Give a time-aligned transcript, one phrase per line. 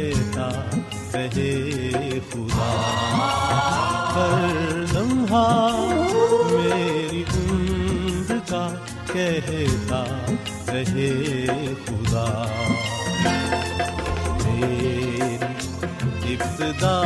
[0.00, 0.48] کہتا
[1.14, 1.60] رہے
[2.32, 2.70] خدا۔
[4.14, 4.56] ہر
[4.92, 5.76] لمحہ
[6.50, 8.68] میری عمر کا
[9.12, 10.04] کہتا
[10.68, 12.46] رہے خدا۔
[14.44, 15.36] میری
[16.34, 17.02] ابتدا،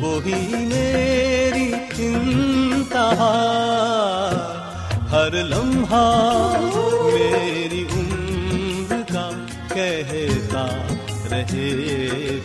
[0.00, 3.34] وہی میری انتہا۔
[5.12, 6.52] ہر لمحہ
[7.04, 7.63] میری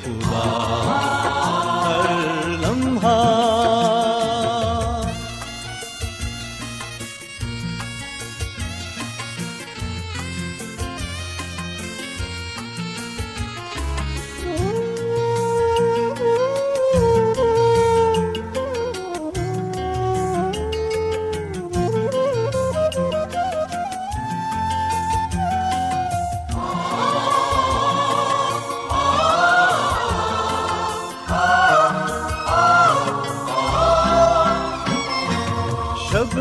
[0.03, 0.88] خدا۔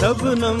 [0.00, 0.60] شبنم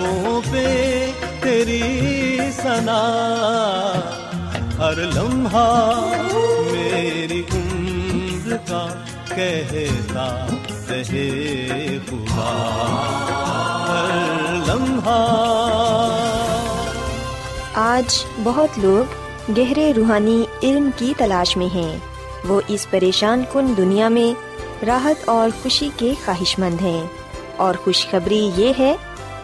[0.00, 1.10] لبوں پہ
[1.40, 3.02] تیری سنا
[4.78, 6.00] ہر لمحہ
[6.72, 8.86] میری عمر کا
[9.28, 10.46] کہتا
[10.90, 12.50] رہے خدا۔
[13.88, 16.40] ہر لمحہ۔
[17.74, 19.12] آج بہت لوگ
[19.58, 21.98] گہرے روحانی علم کی تلاش میں ہیں۔
[22.48, 24.40] وہ اس پریشان کن دنیا میں
[24.84, 27.06] راحت اور خوشی کے خواہش مند ہیں۔
[27.56, 28.94] اور خوشخبری یہ ہے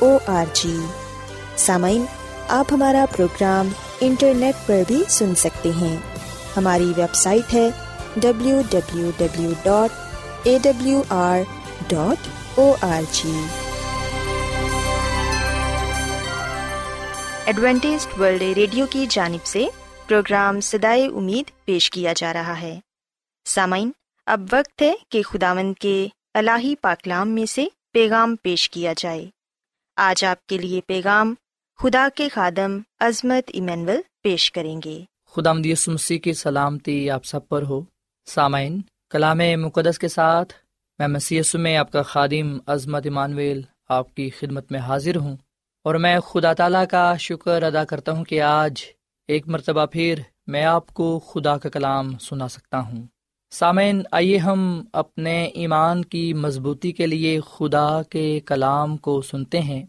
[0.00, 0.76] O R G
[1.56, 2.04] سامعین،
[2.48, 3.68] آپ ہمارا پروگرام
[4.00, 5.96] انٹرنیٹ پر بھی سن سکتے ہیں۔
[6.56, 7.68] ہماری ویب سائٹ ہے
[8.16, 9.90] W W W dot
[10.42, 11.38] A W R
[11.88, 13.40] dot O R G
[17.44, 19.66] Adventist world radio کی جانب سے
[20.06, 22.78] پروگرام سدائے امید پیش کیا جا رہا ہے۔
[23.46, 23.90] سامعین،
[24.26, 29.28] اب وقت ہے کہ خداوند کے الہی پاکلام میں سے پیغام پیش کیا جائے۔
[30.02, 31.34] آج آپ کے لیے پیغام
[31.78, 37.48] خدا کے خادم عظمت ایمینول پیش کریں گے۔ خدا مدیس مسیح کی سلامتی آپ سب
[37.48, 37.80] پر ہو۔
[38.26, 38.80] سامعین،
[39.10, 40.54] کلام مقدس کے ساتھ
[40.98, 45.36] میں مسی میں آپ کا خادم عظمت ایمانویل آپ کی خدمت میں حاضر ہوں
[45.84, 48.82] اور میں خدا تعالیٰ کا شکر ادا کرتا ہوں کہ آج
[49.28, 53.02] ایک مرتبہ پھر میں آپ کو خدا کا کلام سنا سکتا ہوں۔
[53.52, 59.86] سامعین، آئیے ہم اپنے ایمان کی مضبوطی کے لیے خدا کے کلام کو سنتے ہیں۔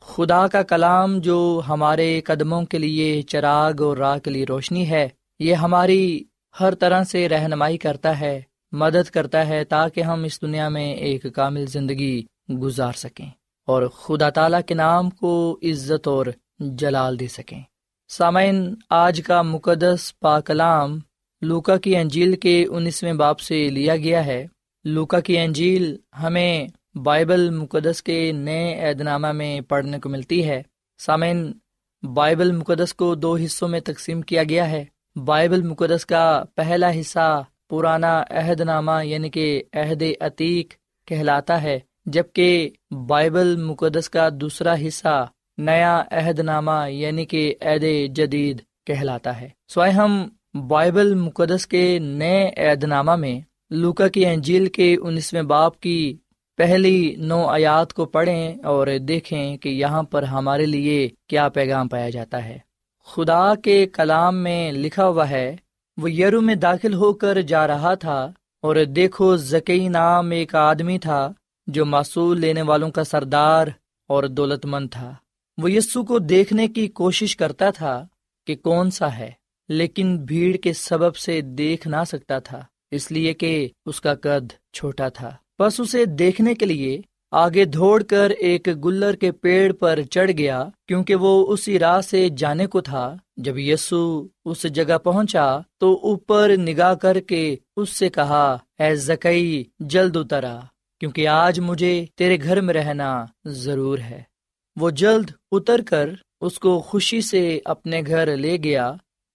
[0.00, 5.08] خدا کا کلام جو ہمارے قدموں کے لیے چراغ اور راہ کے لیے روشنی ہے،
[5.38, 6.24] یہ ہماری
[6.60, 11.26] ہر طرح سے رہنمائی کرتا ہے، مدد کرتا ہے تاکہ ہم اس دنیا میں ایک
[11.34, 12.22] کامل زندگی
[12.62, 13.30] گزار سکیں
[13.66, 16.26] اور خدا تعالیٰ کے نام کو عزت اور
[16.58, 17.62] جلال دے سکیں۔
[18.08, 20.98] سامعین، آج کا مقدس پاکلام
[21.42, 24.46] لوکا کی انجیل کے انیسویں باپ سے لیا گیا ہے۔
[24.84, 30.62] لوکا کی انجیل ہمیں بائبل مقدس کے نئے عہد نامہ میں پڑھنے کو ملتی ہے۔
[30.98, 31.52] سامعین،
[32.02, 34.84] بائبل مقدس کو دو حصوں میں تقسیم کیا گیا ہے۔
[35.24, 40.74] بائبل مقدس کا پہلا حصہ پرانا عہد نامہ یعنی کہ عہد عتیق
[41.06, 42.70] کہلاتا ہے، جبکہ
[43.06, 45.26] بائبل مقدس کا دوسرا حصہ
[45.58, 47.84] نیا عہد نامہ یعنی کہ عہد
[48.14, 53.40] جدید کہلاتا ہے۔ سوائے ہم بائبل مقدس کے نئے عہد نامہ میں
[53.70, 56.16] لوکا کی انجیل کے انیسویں باپ کی
[56.56, 62.10] پہلی نو آیات کو پڑھیں اور دیکھیں کہ یہاں پر ہمارے لیے کیا پیغام پایا
[62.10, 62.58] جاتا ہے۔
[63.06, 65.56] خدا کے کلام میں لکھا ہوا ہے،
[65.96, 70.98] وہ یرو میں داخل ہو کر جا رہا تھا اور دیکھو زکی نام ایک آدمی
[70.98, 71.32] تھا
[71.66, 73.66] جو معصول لینے والوں کا سردار
[74.08, 75.14] اور دولت مند تھا۔
[75.58, 78.06] وہ یسو کو دیکھنے کی کوشش کرتا تھا
[78.46, 79.37] کہ کون سا ہے۔
[79.68, 82.60] لیکن بھیڑ کے سبب سے دیکھ نہ سکتا تھا،
[82.90, 87.00] اس لیے کہ اس کا قد چھوٹا تھا۔ بس اسے دیکھنے کے لیے
[87.30, 92.28] آگے دوڑ کر ایک گلر کے پیڑ پر چڑھ گیا، کیونکہ وہ اسی راہ سے
[92.28, 98.08] جانے کو تھا۔ جب یسو اس جگہ پہنچا تو اوپر نگاہ کر کے اس سے
[98.08, 100.60] کہا، اے زکئی جلد اترا
[101.00, 104.22] کیونکہ آج مجھے تیرے گھر میں رہنا ضرور ہے۔
[104.76, 106.10] وہ جلد اتر کر
[106.40, 108.92] اس کو خوشی سے اپنے گھر لے گیا۔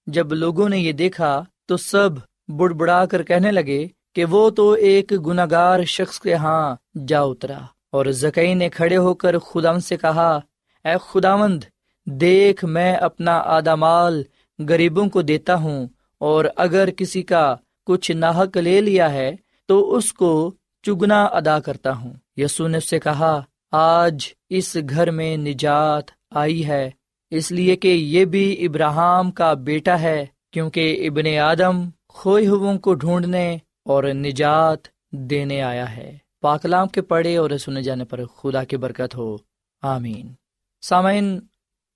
[0.08, 2.10] جب لوگوں نے یہ دیکھا تو سب
[2.48, 6.76] بڑ بڑا کر کہنے لگے کہ وہ تو ایک گناگار شخص کے ہاں
[7.08, 7.60] جا اترا۔
[7.92, 10.40] اور زکئی نے کھڑے ہو کر خدا سے کہا،
[10.86, 11.64] اے خداوند،
[12.06, 14.24] دیکھ میں اپنا آدھا مال
[14.70, 17.56] غریبوں کو دیتا ہوں، اور اگر کسی کا
[17.86, 23.00] کچھ ناحک لے لیا ہے تو اس کو چگنا ادا کرتا ہوں۔ یسو نے سے
[23.00, 23.42] کہا،
[23.72, 26.92] آج اس گھر میں نجات آئی ہے۔
[27.34, 33.58] اس لیے کہ یہ بھی ابراہم کا بیٹا ہے، کیونکہ ابن آدم کھوئے کو ڈھونڈنے
[33.86, 34.78] اور نجات
[35.12, 39.38] دینے آیا ہے۔ پاکلام کے پڑھے اور سنے جانے پر خدا کی برکت ہو۔
[39.82, 40.34] آمین۔
[40.82, 41.40] سامعین،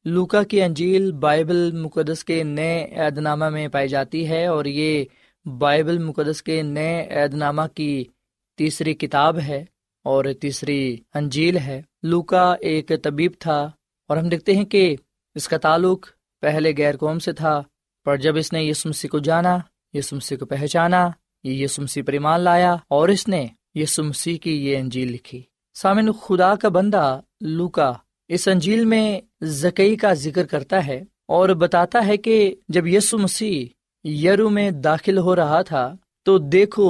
[0.05, 5.05] لوکا کی انجیل بائبل مقدس کے نئے عید نامہ میں پائی جاتی ہے اور یہ
[5.45, 8.03] بائبل مقدس کے نئے عید نامہ کی
[8.57, 9.65] تیسری کتاب ہے
[10.03, 13.71] اور تیسری انجیل ہے۔ لوکا ایک طبیب تھا
[14.07, 14.95] اور ہم دیکھتے ہیں کہ
[15.37, 16.07] اس کا تعلق
[16.43, 17.61] پہلے غیر قوم سے تھا،
[18.05, 19.57] پر جب اس نے یسمسی کو جانا
[19.93, 21.09] یسمسی کو پہچانا،
[21.43, 25.41] یہ یسمسی پر ایمان لایا اور اس نے یسمسی کی یہ انجیل لکھی۔
[25.75, 27.91] سامن خدا کا بندہ لوکا
[28.29, 29.19] اس انجیل میں
[29.61, 35.17] زکئی کا ذکر کرتا ہے اور بتاتا ہے کہ جب یسو مسیح یرو میں داخل
[35.17, 35.93] ہو رہا تھا،
[36.25, 36.87] تو دیکھو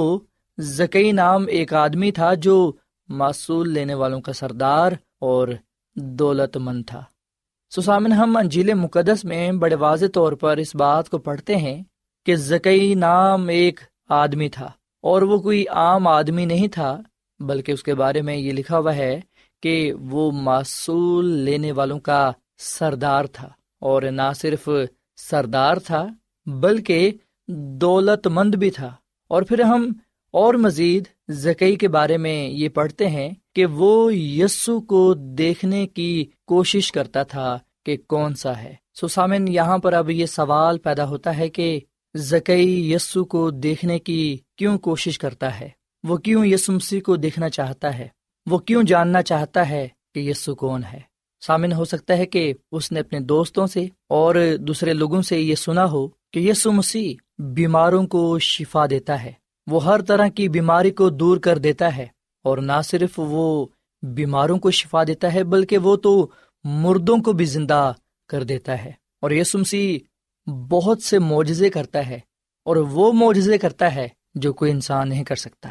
[0.58, 2.56] زکئی نام ایک آدمی تھا جو
[3.08, 5.48] معصول لینے والوں کا سردار اور
[5.96, 7.02] دولت مند تھا۔
[7.76, 11.82] سسامن، ہم انجیل مقدس میں بڑے واضح طور پر اس بات کو پڑھتے ہیں
[12.26, 14.70] کہ زکئی نام ایک آدمی تھا
[15.02, 17.00] اور وہ کوئی عام آدمی نہیں تھا،
[17.40, 19.20] بلکہ اس کے بارے میں یہ لکھا ہوا ہے
[19.62, 23.48] کہ وہ معصول لینے والوں کا سردار تھا۔
[23.80, 24.68] اور نہ صرف
[25.16, 26.06] سردار تھا،
[26.46, 27.10] بلکہ
[27.48, 28.94] دولت مند بھی تھا۔
[29.28, 29.92] اور پھر ہم
[30.30, 36.26] اور مزید زکئی کے بارے میں یہ پڑھتے ہیں کہ وہ یسو کو دیکھنے کی
[36.46, 41.38] کوشش کرتا تھا کہ کون سا ہے۔ سسامن یہاں پر اب یہ سوال پیدا ہوتا
[41.38, 41.80] ہے کہ
[42.14, 45.68] زکئی یسو کو دیکھنے کی کیوں کوشش کرتا ہے؟
[46.04, 48.08] وہ کیوں یسو مسیح کو دیکھنا چاہتا ہے؟
[48.50, 51.00] وہ کیوں جاننا چاہتا ہے کہ یسو کون ہے؟
[51.40, 55.54] سامن، ہو سکتا ہے کہ اس نے اپنے دوستوں سے اور دوسرے لوگوں سے یہ
[55.54, 59.32] سنا ہو کہ یسو مسیح بیماروں کو شفا دیتا ہے۔
[59.70, 62.06] وہ ہر طرح کی بیماری کو دور کر دیتا ہے
[62.44, 63.66] اور نہ صرف وہ
[64.02, 66.28] بیماروں کو شفا دیتا ہے بلکہ وہ تو
[66.64, 67.92] مردوں کو بھی زندہ
[68.28, 69.98] کر دیتا ہے اور یسو مسیح
[70.50, 72.20] بہت سے معجزے کرتا ہے
[72.64, 75.68] اور وہ معجزے کرتا ہے جو کوئی انسان نہیں کر سکتا۔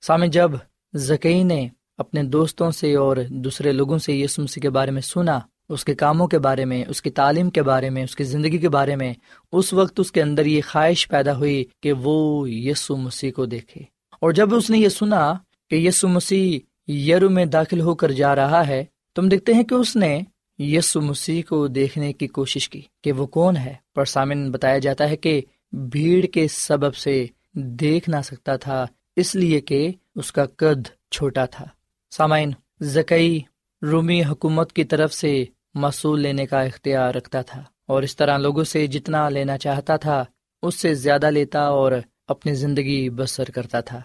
[0.00, 0.50] سامع جب
[0.94, 5.40] زکی نے اپنے دوستوں سے اور دوسرے لوگوں سے یسو مسیح کے بارے میں سنا
[5.68, 8.58] اس کے کاموں کے بارے میں، اس کی تعلیم کے بارے میں، اس کی زندگی
[8.58, 9.14] کے بارے میں،
[9.52, 13.80] اس وقت اس کے اندر یہ خواہش پیدا ہوئی کہ وہ یسو مسیح کو دیکھے۔
[14.20, 15.34] اور جب اس نے یہ سنا
[15.70, 16.58] کہ یسو مسیح
[16.90, 20.20] یرو میں داخل ہو کر جا رہا ہے، تم دیکھتے ہیں کہ اس نے
[20.58, 25.10] یسو مسیح کو دیکھنے کی کوشش کی کہ وہ کون ہے۔ پر سامن بتایا جاتا
[25.10, 25.40] ہے کہ
[25.72, 31.44] بھیڑ کے سبب سے دیکھ نہ سکتا تھا، اس لیے کہ اس کا قد چھوٹا
[31.44, 31.66] تھا۔
[32.10, 33.40] سامعین، زکئی
[33.82, 35.44] رومی حکومت کی طرف سے
[35.76, 40.24] مصول لینے کا اختیار رکھتا تھا اور اس طرح لوگوں سے جتنا لینا چاہتا تھا،
[40.62, 41.92] اس سے زیادہ لیتا اور
[42.28, 44.00] اپنی زندگی بسر کرتا تھا۔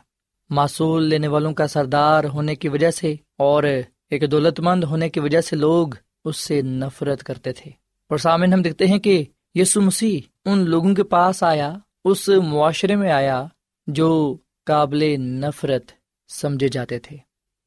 [0.50, 3.64] معصول لینے والوں کا سردار ہونے کی وجہ سے اور
[4.10, 5.88] ایک دولت مند ہونے کی وجہ سے لوگ
[6.26, 7.72] اس سے نفرت کرتے تھے۔
[8.08, 9.24] اور سامن ہم دیکھتے ہیں کہ
[9.56, 11.74] یسو مسیح ان لوگوں کے پاس آیا،
[12.06, 13.46] اس معاشرے میں آیا
[13.88, 15.92] جو قابل نفرت
[16.30, 17.18] سمجھے جاتے تھے۔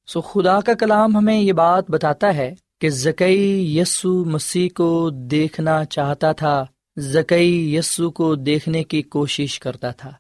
[0.07, 5.85] سو خدا کا کلام ہمیں یہ بات بتاتا ہے کہ زکئی یسو مسیح کو دیکھنا
[5.85, 6.65] چاہتا تھا،
[6.97, 10.13] زکئی یسو کو دیکھنے کی کوشش کرتا تھا۔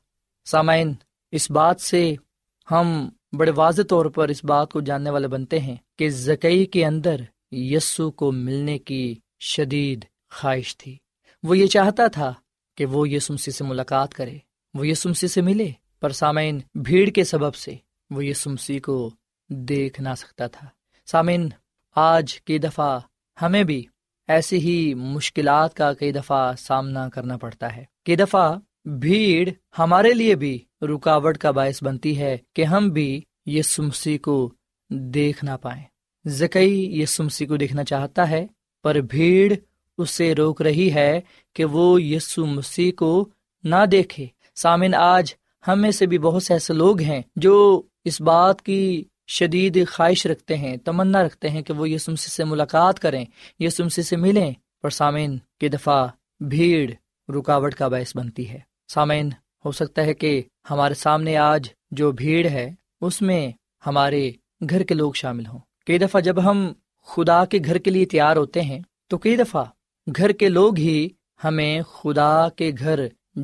[0.44, 0.92] سامعین،
[1.32, 2.14] اس بات سے
[2.70, 6.84] ہم بڑے واضح طور پر اس بات کو جاننے والے بنتے ہیں کہ زکئی کے
[6.84, 7.20] اندر
[7.52, 10.96] یسو کو ملنے کی شدید خواہش تھی۔
[11.42, 12.32] وہ یہ چاہتا تھا
[12.76, 14.38] کہ وہ یسمسی سے ملاقات کرے،
[14.74, 15.70] وہ یسمسی سے ملے۔
[16.00, 17.74] پر سامعین، بھیڑ کے سبب سے
[18.10, 19.10] وہ یسمسی کو
[19.48, 20.66] دیکھ نہ سکتا تھا۔
[21.06, 21.48] سامعین
[21.94, 22.98] آج کی دفعہ
[23.42, 23.86] ہمیں بھی
[24.28, 29.48] ایسی ہی مشکلات کا کئی دفعہ سامنا کرنا پڑتا ہے۔ کئی دفعہ بھیڑ
[29.78, 34.52] ہمارے لیے بھی رکاوٹ کا باعث بنتی ہے کہ ہم بھی یہ سمسی کو
[34.90, 35.82] دیکھ نہ پائیں۔
[36.26, 38.46] زکئی یہ سمسی کو دیکھنا چاہتا ہے،
[38.82, 39.54] پر بھیڑ
[39.98, 41.20] اس سے روک رہی ہے
[41.54, 43.28] کہ وہ یسو مسیح کو
[43.64, 45.34] نہ دیکھے۔ سامن آج
[45.68, 50.26] ہم میں سے بھی بہت سے ایسے لوگ ہیں جو اس بات کی شدید خواہش
[50.26, 53.24] رکھتے ہیں، تمنا رکھتے ہیں کہ وہ یسمسی سے ملاقات کریں
[53.58, 54.52] یسمسی سے ملیں۔
[54.82, 56.08] پر سامعین کی دفعہ
[56.40, 56.90] بھیڑ،
[57.32, 59.30] رکاوٹ کا باعث بنتی ہے۔ سامعین،
[59.64, 63.50] ہو سکتا ہے کہ ہمارے سامنے آج جو بھیڑ ہے، اس میں
[63.86, 64.32] ہمارے
[64.70, 68.36] گھر کے لوگ شامل ہوں۔ کئی دفعہ جب ہم خدا کے گھر کے لیے تیار
[68.36, 69.64] ہوتے ہیں، تو کئی دفعہ
[70.16, 71.08] گھر کے لوگ ہی
[71.44, 73.00] ہمیں خدا کے گھر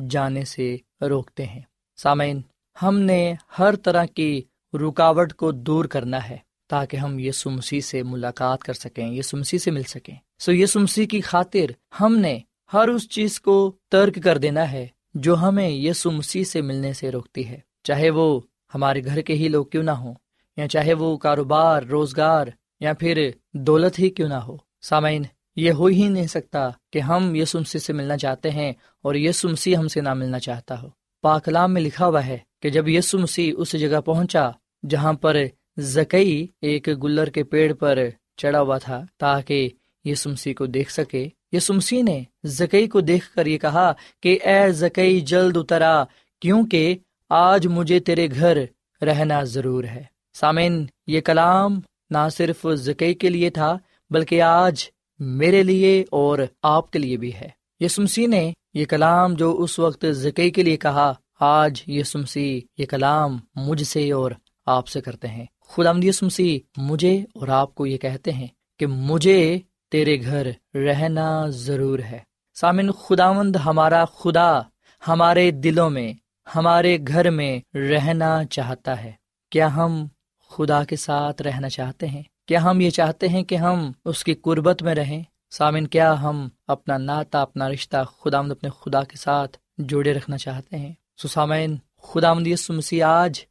[0.09, 1.61] جانے سے روکتے ہیں۔
[1.97, 2.41] سامعین،
[2.81, 4.41] ہم نے ہر طرح کی
[4.73, 6.37] رکاوٹ کو دور کرنا ہے
[6.67, 10.79] تاکہ ہم یسو مسیح سے ملاقات کر سکیں یسو مسیح سے مل سکیں۔ سو یسو
[10.79, 12.39] مسیح کی خاطر ہم نے
[12.73, 17.11] ہر اس چیز کو ترک کر دینا ہے جو ہمیں یسو مسیح سے ملنے سے
[17.11, 18.41] روکتی ہے۔ چاہے وہ
[18.75, 20.13] ہمارے گھر کے ہی لوگ کیوں نہ ہو
[20.57, 22.47] یا چاہے وہ کاروبار، روزگار،
[22.79, 25.23] یا پھر دولت ہی کیوں نہ ہو۔ سامعین،
[25.55, 29.49] یہ ہو ہی نہیں سکتا کہ ہم یسو مسیح سے ملنا چاہتے ہیں اور یسو
[29.49, 30.87] مسیح ہم سے نہ ملنا چاہتا ہو۔
[31.21, 34.51] پاکلام میں لکھا ہوا ہے کہ جب یسو مسیح اس جگہ پہنچا
[34.89, 35.37] جہاں پر
[35.77, 37.99] زکئی ایک گلر کے پیڑ پر
[38.37, 39.69] چڑھا ہوا تھا تاکہ
[40.05, 44.39] یہ سمسی کو دیکھ سکے۔ یہ سمسی نے زکئی کو دیکھ کر یہ کہا کہ
[44.43, 46.03] اے زکئی، جلد اترا،
[46.39, 46.97] کیونکہ
[47.29, 48.57] آج مجھے تیرے گھر
[49.01, 53.77] رہنا ضرور ہے۔ سامن یہ کلام نہ صرف زکئی کے لیے تھا،
[54.09, 54.83] بلکہ آج
[55.19, 60.05] میرے لیے اور آپ کے لیے بھی ہے۔ یسمسی نے یہ کلام جو اس وقت
[60.11, 64.31] زکئی کے لیے کہا، آج یسمسی یہ کلام مجھ سے اور
[64.65, 65.91] آپ سے کرتے ہیں۔ خدا
[66.21, 68.47] مسیح، مجھے اور آپ کو یہ کہتے ہیں
[68.79, 69.59] کہ مجھے
[69.91, 72.19] تیرے گھر رہنا ضرور ہے۔
[72.53, 74.61] سامن خداوند ہمارا خدا
[75.07, 76.13] ہمارے دلوں میں،
[76.55, 79.11] ہمارے گھر میں رہنا چاہتا ہے۔
[79.49, 80.05] کیا ہم
[80.49, 84.33] خدا کے ساتھ رہنا چاہتے ہیں؟ کیا ہم یہ چاہتے ہیں کہ ہم اس کی
[84.33, 89.57] قربت میں رہیں؟ سامن کیا ہم اپنا ناتا، اپنا رشتہ خدا اپنے خدا کے ساتھ
[89.77, 90.93] جوڑے رکھنا چاہتے ہیں؟
[91.29, 93.41] سامعین خدا مسیح آج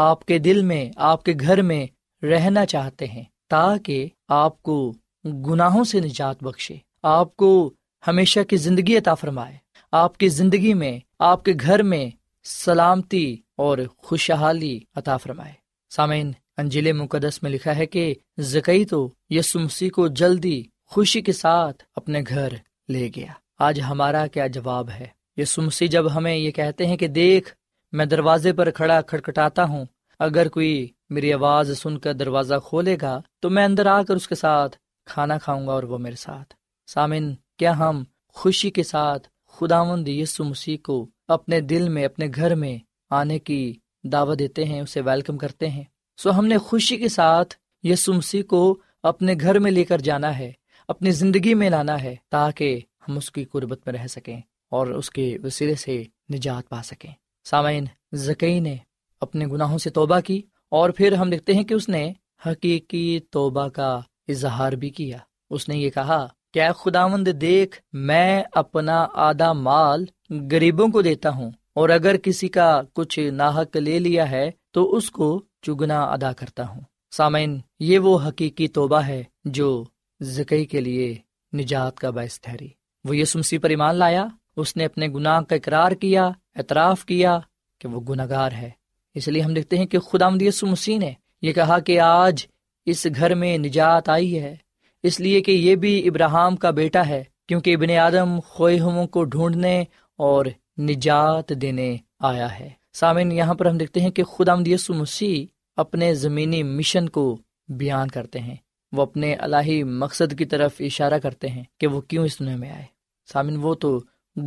[0.00, 1.86] آپ کے دل میں، آپ کے گھر میں
[2.24, 7.72] رہنا چاہتے ہیں تاکہ آپ کو گناہوں سے نجات بخشے۔ آپ کو
[8.06, 9.56] ہمیشہ کی زندگی عطا فرمائے۔
[9.92, 12.10] آپ کی زندگی میں، آپ کے گھر میں
[12.44, 15.52] سلامتی اور خوشحالی عطا فرمائے۔
[15.90, 21.32] سامعین، انجیل مقدس میں لکھا ہے کہ زکی تو یسو مسیح کو جلدی خوشی کے
[21.32, 22.48] ساتھ اپنے گھر
[22.88, 27.06] لے گیا۔ آج ہمارا کیا جواب ہے؟ یسو مسیح جب ہمیں یہ کہتے ہیں کہ
[27.06, 27.54] دیکھ
[27.92, 29.84] میں دروازے پر کھڑا کھٹکھٹاتا ہوں۔
[30.18, 34.28] اگر کوئی میری آواز سن کر دروازہ کھولے گا تو میں اندر آ کر اس
[34.28, 34.76] کے ساتھ
[35.06, 36.54] کھانا کھاؤں گا اور وہ میرے ساتھ۔
[36.86, 42.26] سامن کیا ہم خوشی کے ساتھ خدا مند یسو مسیح کو اپنے دل میں، اپنے
[42.34, 42.78] گھر میں
[43.10, 45.84] آنے کی دعوت دیتے ہیں، اسے ویلکم کرتے ہیں؟
[46.16, 50.38] سو ہم نے خوشی کے ساتھ یسو مسیح کو اپنے گھر میں لے کر جانا
[50.38, 50.52] ہے،
[50.88, 54.40] اپنی زندگی میں لانا ہے تاکہ ہم اس کی قربت میں رہ سکیں
[54.70, 56.04] اور اس کے وسیلے سے
[56.34, 57.12] نجات پا سکیں۔
[57.50, 58.76] سامعین زکی نے
[59.20, 62.12] اپنے گناہوں سے توبہ کی اور پھر ہم دیکھتے ہیں کہ اس نے
[62.46, 65.18] حقیقی توبہ کا اظہار بھی کیا۔
[65.50, 70.04] اس نے یہ کہا کیا خداوند، دیکھ، میں اپنا آدھا مال
[70.52, 75.10] غریبوں کو دیتا ہوں اور اگر کسی کا کچھ ناحک لے لیا ہے تو اس
[75.10, 79.84] کو چگنا ادا کرتا ہوں۔ سامعین، یہ وہ حقیقی توبہ ہے جو
[80.20, 81.16] زکی کے لیے
[81.52, 82.68] نجات کا باعث ٹھہری۔
[83.04, 84.26] وہ یہ سمسی پر ایمان لایا
[84.60, 87.38] اس نے اپنے گناہ کا اقرار کیا، اعتراف کیا
[87.78, 88.70] کہ وہ گناہ گار ہے۔
[89.14, 91.12] اس لیے ہم دیکھتے ہیں کہ خدا مدیس مسیح نے
[91.42, 92.46] یہ کہا کہ آج
[92.86, 94.56] اس گھر میں نجات آئی ہے۔
[95.02, 99.84] اس لیے کہ یہ بھی ابراہم کا بیٹا ہے، کیونکہ ابن آدم خواہوں کو ڈھونڈنے
[100.16, 100.46] اور
[100.78, 106.14] نجات دینے آیا ہے۔ سامن یہاں پر ہم دیکھتے ہیں کہ خدا مدیس مسیح اپنے
[106.14, 108.56] زمینی مشن کو بیان کرتے ہیں۔
[108.92, 112.70] وہ اپنے الہی مقصد کی طرف اشارہ کرتے ہیں کہ وہ کیوں اس دنیا میں
[112.70, 112.84] آئے۔
[113.32, 114.00] سامن وہ تو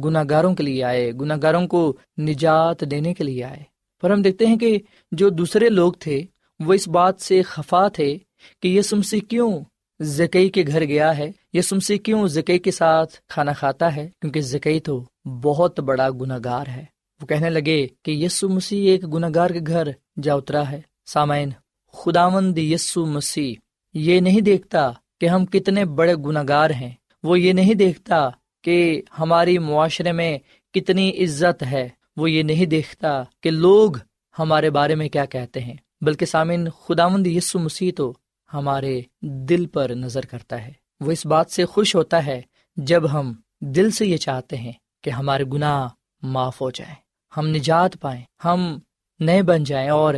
[0.03, 3.63] گناہ گاروں کے لیے آئے گناہ گاروں کو نجات دینے کے لیے آئے۔
[4.01, 4.79] پر ہم دیکھتے ہیں کہ
[5.11, 6.23] جو دوسرے لوگ تھے،
[6.59, 8.17] وہ اس بات سے خفا تھے
[8.61, 9.59] کہ یہ سمسی کیوں
[9.99, 14.41] زکی کے گھر گیا ہے؟ یہ سمسی کیوں زکی کے ساتھ کھانا کھاتا ہے؟ کیونکہ
[14.41, 16.85] زکی تو بہت بڑا گناہ گار ہے۔
[17.21, 19.87] وہ کہنے لگے کہ یسو مسیح ایک گناہ گار کے گھر
[20.23, 21.49] جا اترا ہے۔ سامعین،
[21.93, 23.53] خداوند یسو مسیح
[23.93, 26.91] یہ نہیں دیکھتا کہ ہم کتنے بڑے گناہ گار ہیں۔
[27.23, 28.29] وہ یہ نہیں دیکھتا
[28.61, 30.37] کہ ہماری معاشرے میں
[30.73, 33.91] کتنی عزت ہے، وہ یہ نہیں دیکھتا کہ لوگ
[34.39, 38.13] ہمارے بارے میں کیا کہتے ہیں، بلکہ سامن خدا مند یسو مسیح تو
[38.53, 42.41] ہمارے دل پر نظر کرتا ہے۔ وہ اس بات سے خوش ہوتا ہے
[42.75, 44.71] جب ہم دل سے یہ چاہتے ہیں
[45.03, 45.87] کہ ہمارے گناہ
[46.21, 46.95] معاف ہو جائیں۔
[47.37, 48.79] ہم نجات پائیں، ہم
[49.19, 50.13] نئے بن جائیں اور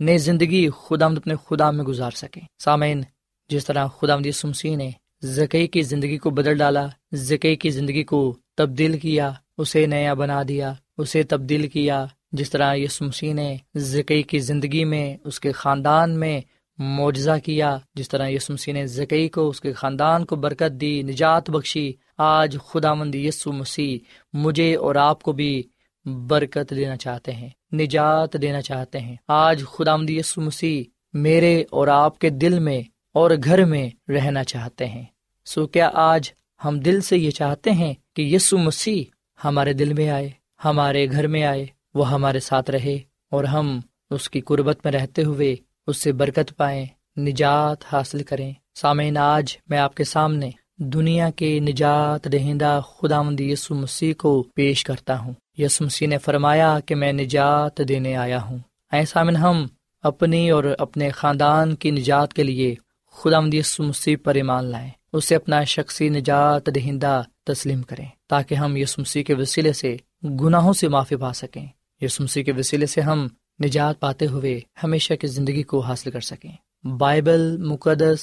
[0.00, 3.02] نئی زندگی خدا اپنے خدا میں گزار سکیں۔ سامعین،
[3.48, 4.90] جس طرح خدا مد مسیح نے
[5.22, 10.42] زکی کی زندگی کو بدل ڈالا زکی کی زندگی کو تبدیل کیا، اسے نیا بنا
[10.48, 15.52] دیا، اسے تبدیل کیا۔ جس طرح یس مسیح نے زکی کی زندگی میں اس کے
[15.52, 16.40] خاندان میں
[16.78, 21.02] معجزہ کیا، جس طرح یس مسیح نے زکی کو، اس کے خاندان کو برکت دی،
[21.02, 23.98] نجات بخشی، آج خدا مند یسو مسیح
[24.32, 25.62] مجھے اور آپ کو بھی
[26.04, 31.88] برکت دینا چاہتے ہیں، نجات دینا چاہتے ہیں۔ آج خدا مند یسو مسیح میرے اور
[31.88, 32.82] آپ کے دل میں
[33.18, 35.04] اور گھر میں رہنا چاہتے ہیں۔
[35.44, 36.30] سو کیا آج
[36.64, 39.02] ہم دل سے یہ چاہتے ہیں کہ یسو مسیح
[39.44, 40.30] ہمارے دل میں آئے،
[40.64, 42.98] ہمارے گھر میں آئے، وہ ہمارے ساتھ رہے
[43.30, 46.86] اور ہم اس کی قربت میں رہتے ہوئے اس سے برکت پائیں،
[47.18, 53.40] نجات حاصل کریں۔ سامعین، آج میں آپ کے سامنے دنیا کے نجات دہندہ خدا مند
[53.40, 58.42] یسو مسیح کو پیش کرتا ہوں۔ یسو مسیح نے فرمایا کہ میں نجات دینے آیا
[58.42, 58.58] ہوں۔
[58.92, 59.66] اے سامن ہم
[60.02, 62.74] اپنی اور اپنے خاندان کی نجات کے لیے
[63.12, 68.76] خدا مدیس مسیح پر ایمان لائیں۔ اسے اپنا شخصی نجات دہندہ تسلیم کریں تاکہ ہم
[68.76, 71.66] یس مسیح کے وسیلے سے گناہوں سے معافی پا سکیں۔
[72.00, 73.28] یس مسیح کے وسیلے سے ہم
[73.64, 78.18] نجات پاتے ہوئے ہمیشہ کی زندگی کو حاصل کر سکیں۔ بائبل مقدس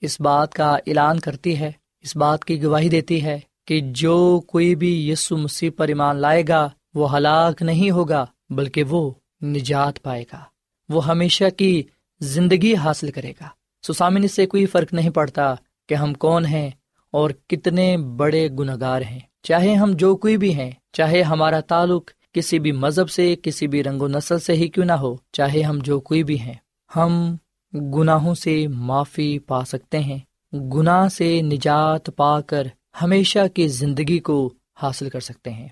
[0.00, 1.72] اس بات کا اعلان کرتی ہے،
[2.02, 6.42] اس بات کی گواہی دیتی ہے کہ جو کوئی بھی یسو مسیح پر ایمان لائے
[6.48, 9.10] گا، وہ ہلاک نہیں ہوگا، بلکہ وہ
[9.42, 10.40] نجات پائے گا۔
[10.88, 11.82] وہ ہمیشہ کی
[12.20, 13.48] زندگی حاصل کرے گا۔
[13.88, 15.54] سسامن سے کوئی فرق نہیں پڑتا
[15.88, 16.70] کہ ہم کون ہیں
[17.10, 22.58] اور کتنے بڑے گناگار ہیں۔ چاہے ہم جو کوئی بھی ہیں، چاہے ہمارا تعلق کسی
[22.58, 25.78] بھی مذہب سے، کسی بھی رنگ و نسل سے ہی کیوں نہ ہو، چاہے ہم
[25.78, 26.54] جو کوئی بھی ہیں۔
[26.96, 27.36] ہم
[27.74, 30.18] گناہوں سے معافی پا سکتے ہیں۔
[30.52, 32.66] گناہ سے نجات پا کر
[33.02, 35.68] ہمیشہ کی زندگی کو حاصل کر سکتے ہیں۔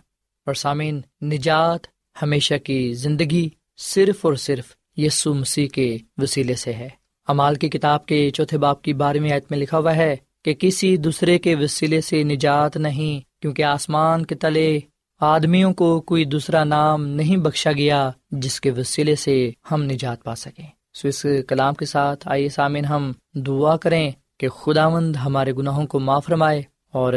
[0.46, 1.80] اور سامعین، نجات
[2.22, 4.64] ہمیشہ کی زندگی صرف اور صرف
[4.96, 6.88] یسو مسیح کے وسیلے سے ہے۔
[7.28, 10.96] امال کی کتاب کے چوتھے باپ کی بارہویں آیت میں لکھا ہوا ہے کہ کسی
[10.96, 14.78] دوسرے کے وسیلے سے نجات نہیں، کیونکہ آسمان کے تلے
[15.20, 20.34] آدمیوں کو کوئی دوسرا نام نہیں بخشا گیا جس کے وسیلے سے ہم نجات پا
[20.34, 25.52] سکیں۔ سو اس کلام کے ساتھ آئیے سامعین ہم دعا کریں کہ خدا مند ہمارے
[25.52, 27.12] گناہوں کو معاف رمائے اور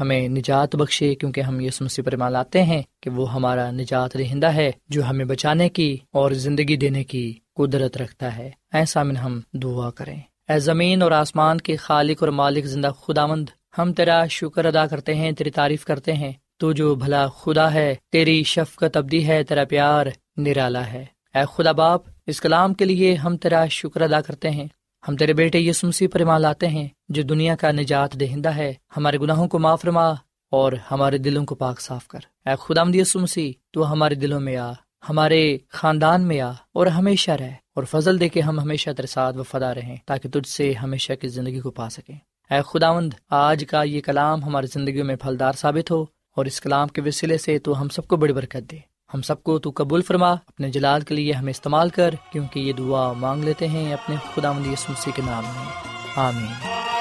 [0.00, 4.46] ہمیں نجات بخشے، کیونکہ ہم یہ مسیح پر لاتے ہیں کہ وہ ہمارا نجات رہندہ
[4.46, 9.40] ہے جو ہمیں بچانے کی اور زندگی دینے کی قدرت رکھتا ہے۔ ایسا من ہم
[9.52, 13.46] دعا کریں۔ اے زمین اور آسمان کے خالق اور مالک زندہ خدا مند
[13.78, 17.94] ہم تیرا شکر ادا کرتے ہیں، تیری تعریف کرتے ہیں۔ تو جو بھلا خدا ہے،
[18.12, 23.14] تیری شفقت ابدی ہے، تیرا پیار نرالا ہے۔ اے خدا باپ، اس کلام کے لیے
[23.14, 24.66] ہم تیرا شکر ادا کرتے ہیں۔
[25.08, 28.74] ہم تیرے بیٹے یس مسیح پر ایمان لاتے ہیں، جو دنیا کا نجات دہندہ ہے۔
[28.96, 30.10] ہمارے گناہوں کو معاف رما
[30.50, 34.56] اور ہمارے دلوں کو پاک صاف کر۔ اے خدا یسو مسیح، تو ہمارے دلوں میں
[34.56, 34.72] آ۔
[35.08, 39.36] ہمارے خاندان میں آ اور ہمیشہ رہ اور فضل دے کے ہم ہمیشہ تیرے ساتھ
[39.36, 42.18] وفادہ رہیں تاکہ تجھ سے ہمیشہ کی زندگی کو پا سکیں۔
[42.50, 46.04] اے خداوند، آج کا یہ کلام ہماری زندگی میں پھلدار ثابت ہو
[46.36, 48.76] اور اس کلام کے وسیلے سے تو ہم سب کو بڑی برکت دے۔
[49.14, 52.72] ہم سب کو تو قبول فرما، اپنے جلال کے لیے ہمیں استعمال کر، کیونکہ یہ
[52.72, 55.72] دعا مانگ لیتے ہیں اپنے خدا مندی سنسی کے نام میں۔
[56.16, 56.91] آمین۔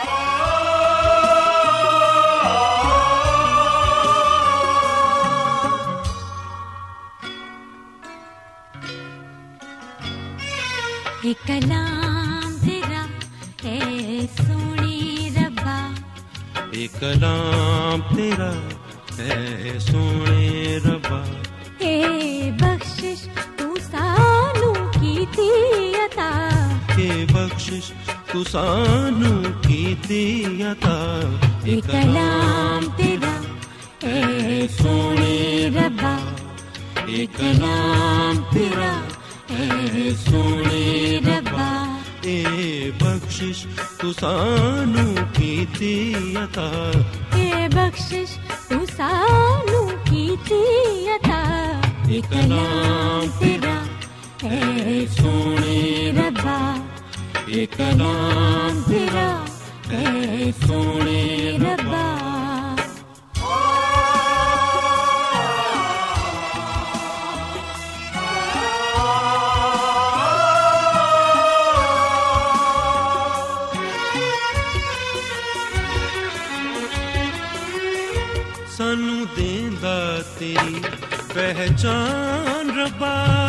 [11.23, 13.01] کلام تیرا
[13.63, 13.79] اے
[14.37, 15.75] سونی ربا
[16.99, 18.49] کلام تیرا
[19.17, 21.21] اے سونے ربا
[22.59, 26.29] بخش تو سانو کی عطا
[26.95, 27.91] کہ بخشش
[28.31, 30.97] تو سانو کی عطا
[31.63, 33.37] اے کلام تیرا
[34.07, 36.17] اے سونے ربا
[37.05, 38.91] اے کلام تیرا
[39.59, 42.43] اے سونے ربا اے
[42.99, 43.65] بخشش
[43.97, 45.65] تو سانو کی
[46.35, 46.91] عطا۔
[47.33, 48.37] اے بخشش
[48.67, 50.35] تو سانو کی
[51.07, 51.81] عطا۔
[53.39, 53.83] تیرا
[54.43, 56.75] اے سونے ربا۔
[57.45, 59.45] اے کلام تیرا
[59.89, 62.30] اے سونے ربا۔
[81.33, 83.40] پہچان ربا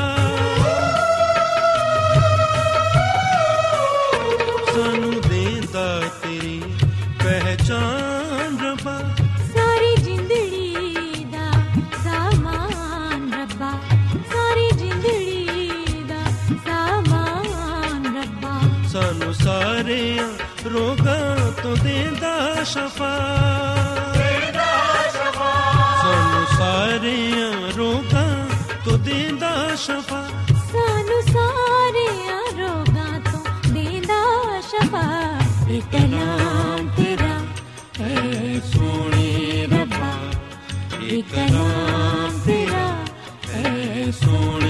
[29.83, 30.23] شفا۔
[30.73, 32.09] سانو سارے
[32.59, 33.39] روگاں تو
[33.75, 34.23] دیندا
[34.71, 35.07] شفا۔
[35.67, 37.37] اے تیرا،
[37.99, 39.29] اے سونے
[39.73, 40.31] ربا۔
[41.01, 41.21] اے
[42.45, 43.05] تیرا،
[43.55, 44.62] اے سونے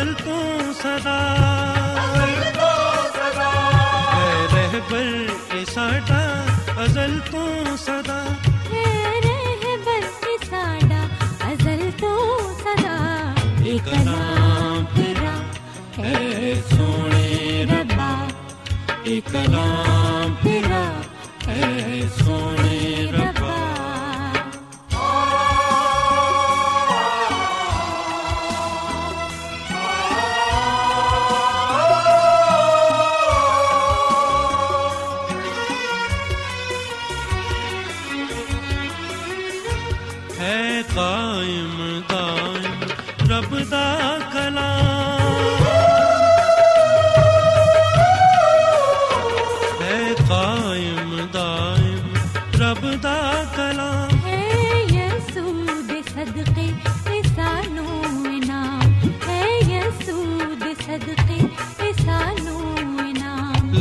[0.00, 0.36] ازل تو
[0.82, 1.18] صدا۔
[4.52, 5.08] رہبر
[5.52, 6.22] اے ساڈا
[6.82, 7.42] ازل تو
[7.78, 8.20] صدا۔
[8.70, 8.84] اے
[9.24, 11.02] رہبر اے ساڈا
[11.48, 12.12] ازل تو
[12.62, 12.96] صدا۔
[13.64, 15.36] اے کلام تیرا
[16.02, 18.12] اے سونے ربا
[19.02, 20.84] اے کلام تیرا
[21.46, 22.69] اے سونے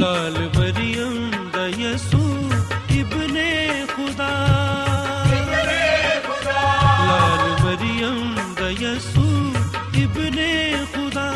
[0.02, 2.50] لال مریم دا یسوع
[3.00, 3.36] ابن
[3.96, 4.34] خدا
[7.08, 9.54] لال مریم دا یسوع
[10.04, 10.38] ابن
[10.94, 11.28] خدا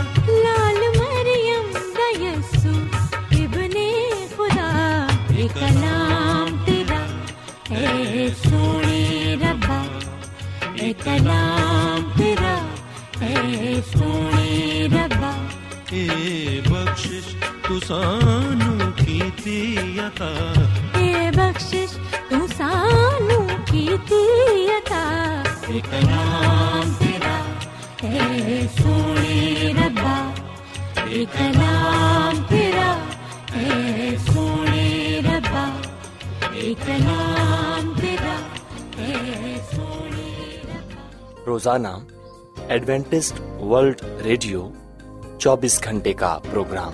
[0.43, 2.75] لال مریم دا یسو
[3.41, 3.75] ابن
[4.37, 4.71] خدا
[5.35, 7.03] اے کلام تیرا
[7.69, 9.81] اے سونے ربا
[10.81, 11.72] اے کلام
[20.93, 21.97] اے بخشش
[26.99, 27.43] تیرا۔
[28.01, 30.33] اے سونے ربا۔
[32.49, 32.97] تیرا۔
[33.53, 35.81] اے سونے ربا۔
[38.01, 38.35] تیرا۔
[38.97, 40.59] اے سونے
[41.45, 41.87] روزانہ
[42.67, 44.69] ایڈوینٹسٹ ورلڈ ریڈیو
[45.39, 46.93] چوبیس گھنٹے کا پروگرام۔